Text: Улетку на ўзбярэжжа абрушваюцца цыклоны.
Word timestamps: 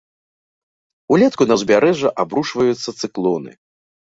Улетку 1.17 1.43
на 1.51 1.59
ўзбярэжжа 1.59 2.09
абрушваюцца 2.25 2.89
цыклоны. 2.99 3.51